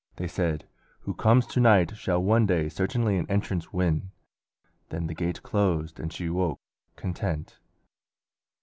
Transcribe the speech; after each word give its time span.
They 0.15 0.27
said, 0.27 0.67
"Who 1.01 1.13
comes 1.13 1.45
to 1.45 1.59
night 1.59 1.95
Shall 1.95 2.23
one 2.23 2.47
day 2.47 2.69
certainly 2.69 3.17
an 3.19 3.29
entrance 3.29 3.71
win;" 3.71 4.09
Then 4.89 5.05
the 5.05 5.13
gate 5.13 5.43
closed 5.43 5.99
and 5.99 6.11
she 6.11 6.25
awoke 6.25 6.59
content. 6.95 7.59